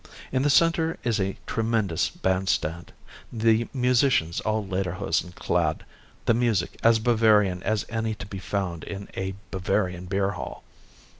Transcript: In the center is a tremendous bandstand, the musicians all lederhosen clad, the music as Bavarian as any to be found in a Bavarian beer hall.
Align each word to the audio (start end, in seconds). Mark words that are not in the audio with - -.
In 0.31 0.41
the 0.41 0.49
center 0.49 0.97
is 1.03 1.19
a 1.19 1.37
tremendous 1.45 2.09
bandstand, 2.09 2.91
the 3.31 3.67
musicians 3.71 4.39
all 4.39 4.65
lederhosen 4.65 5.35
clad, 5.35 5.85
the 6.25 6.33
music 6.33 6.79
as 6.81 6.97
Bavarian 6.97 7.61
as 7.61 7.85
any 7.87 8.15
to 8.15 8.25
be 8.25 8.39
found 8.39 8.83
in 8.83 9.09
a 9.15 9.35
Bavarian 9.51 10.05
beer 10.05 10.31
hall. 10.31 10.63